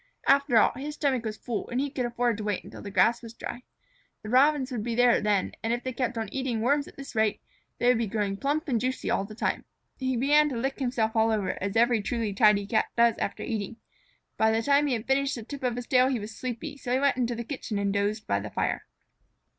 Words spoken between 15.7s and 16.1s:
his tail